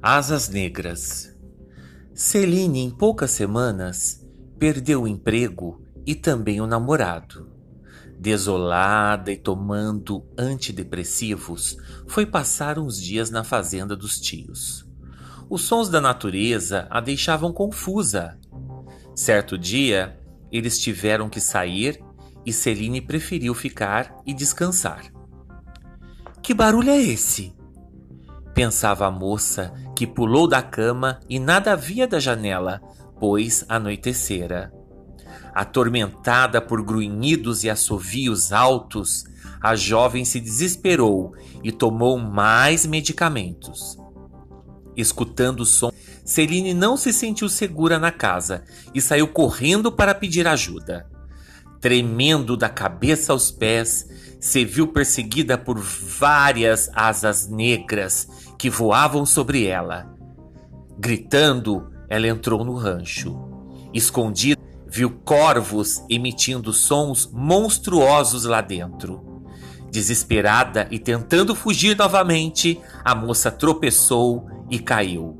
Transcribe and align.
Asas 0.00 0.48
Negras. 0.48 1.36
Celine, 2.14 2.78
em 2.78 2.88
poucas 2.88 3.32
semanas, 3.32 4.24
perdeu 4.56 5.02
o 5.02 5.08
emprego 5.08 5.82
e 6.06 6.14
também 6.14 6.60
o 6.60 6.68
namorado. 6.68 7.50
Desolada 8.16 9.32
e 9.32 9.36
tomando 9.36 10.24
antidepressivos, 10.38 11.76
foi 12.06 12.24
passar 12.24 12.78
uns 12.78 13.02
dias 13.02 13.28
na 13.28 13.42
fazenda 13.42 13.96
dos 13.96 14.20
tios. 14.20 14.88
Os 15.50 15.62
sons 15.62 15.88
da 15.88 16.00
natureza 16.00 16.86
a 16.90 17.00
deixavam 17.00 17.52
confusa. 17.52 18.38
Certo 19.16 19.58
dia, 19.58 20.16
eles 20.52 20.78
tiveram 20.78 21.28
que 21.28 21.40
sair 21.40 22.00
e 22.46 22.52
Celine 22.52 23.00
preferiu 23.00 23.52
ficar 23.52 24.14
e 24.24 24.32
descansar. 24.32 25.12
Que 26.40 26.54
barulho 26.54 26.90
é 26.90 27.02
esse? 27.02 27.57
Pensava 28.58 29.06
a 29.06 29.10
moça, 29.10 29.72
que 29.94 30.04
pulou 30.04 30.48
da 30.48 30.60
cama 30.60 31.20
e 31.28 31.38
nada 31.38 31.76
via 31.76 32.08
da 32.08 32.18
janela, 32.18 32.82
pois 33.20 33.64
anoitecera. 33.68 34.72
Atormentada 35.54 36.60
por 36.60 36.82
grunhidos 36.82 37.62
e 37.62 37.70
assovios 37.70 38.52
altos, 38.52 39.22
a 39.62 39.76
jovem 39.76 40.24
se 40.24 40.40
desesperou 40.40 41.36
e 41.62 41.70
tomou 41.70 42.18
mais 42.18 42.84
medicamentos. 42.84 43.96
Escutando 44.96 45.60
o 45.60 45.64
som, 45.64 45.92
Celine 46.24 46.74
não 46.74 46.96
se 46.96 47.12
sentiu 47.12 47.48
segura 47.48 47.96
na 47.96 48.10
casa 48.10 48.64
e 48.92 49.00
saiu 49.00 49.28
correndo 49.28 49.92
para 49.92 50.16
pedir 50.16 50.48
ajuda. 50.48 51.08
Tremendo 51.80 52.56
da 52.56 52.68
cabeça 52.68 53.32
aos 53.32 53.52
pés, 53.52 54.27
se 54.40 54.64
viu 54.64 54.88
perseguida 54.88 55.58
por 55.58 55.78
várias 55.78 56.90
asas 56.94 57.48
negras 57.48 58.28
que 58.58 58.70
voavam 58.70 59.26
sobre 59.26 59.66
ela. 59.66 60.14
Gritando, 60.98 61.90
ela 62.08 62.26
entrou 62.26 62.64
no 62.64 62.74
rancho. 62.74 63.36
Escondida, 63.92 64.60
viu 64.86 65.10
corvos 65.24 66.02
emitindo 66.08 66.72
sons 66.72 67.30
monstruosos 67.32 68.44
lá 68.44 68.60
dentro. 68.60 69.42
Desesperada 69.90 70.86
e 70.90 70.98
tentando 70.98 71.54
fugir 71.54 71.96
novamente, 71.96 72.80
a 73.04 73.14
moça 73.14 73.50
tropeçou 73.50 74.46
e 74.70 74.78
caiu. 74.78 75.36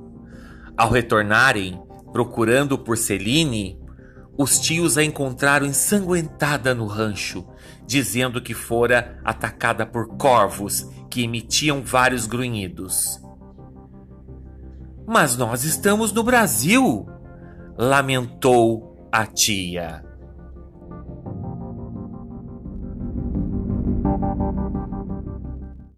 Ao 0.76 0.90
retornarem, 0.90 1.80
procurando 2.12 2.78
por 2.78 2.96
Celine, 2.96 3.78
os 4.38 4.60
tios 4.60 4.96
a 4.96 5.02
encontraram 5.02 5.66
ensanguentada 5.66 6.72
no 6.72 6.86
rancho, 6.86 7.44
dizendo 7.84 8.40
que 8.40 8.54
fora 8.54 9.20
atacada 9.24 9.84
por 9.84 10.16
corvos 10.16 10.88
que 11.10 11.24
emitiam 11.24 11.82
vários 11.82 12.24
grunhidos. 12.24 13.20
Mas 15.04 15.36
nós 15.36 15.64
estamos 15.64 16.12
no 16.12 16.22
Brasil, 16.22 17.04
lamentou 17.76 19.08
a 19.10 19.26
tia. 19.26 20.04